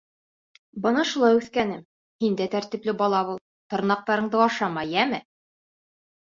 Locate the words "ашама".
4.47-4.87